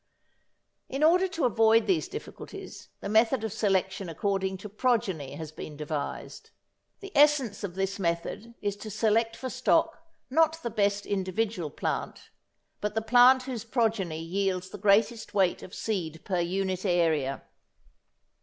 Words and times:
In 0.89 1.03
order 1.03 1.27
to 1.27 1.45
avoid 1.45 1.85
these 1.85 2.07
difficulties 2.07 2.89
the 3.01 3.07
method 3.09 3.43
of 3.43 3.53
selection 3.53 4.09
according 4.09 4.57
to 4.57 4.67
progeny 4.67 5.35
has 5.35 5.51
been 5.51 5.77
devised. 5.77 6.49
The 7.01 7.15
essence 7.15 7.63
of 7.63 7.75
this 7.75 7.99
method 7.99 8.55
is 8.63 8.75
to 8.77 8.89
select 8.89 9.35
for 9.35 9.47
stock, 9.47 10.03
not 10.31 10.63
the 10.63 10.71
best 10.71 11.05
individual 11.05 11.69
plant, 11.69 12.31
but 12.79 12.95
the 12.95 13.03
plant 13.03 13.43
whose 13.43 13.63
progeny 13.63 14.23
yields 14.23 14.71
the 14.71 14.79
greatest 14.79 15.35
weight 15.35 15.61
of 15.61 15.75
seed 15.75 16.25
per 16.25 16.39
unit 16.39 16.83
area. 16.83 17.43